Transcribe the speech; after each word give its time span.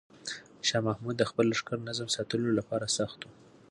شاه 0.67 0.83
محمود 0.87 1.15
د 1.19 1.23
خپل 1.29 1.45
لښکر 1.51 1.77
نظم 1.89 2.07
ساتلو 2.15 2.49
لپاره 2.59 2.93
سخت 2.97 3.19
و. 3.23 3.29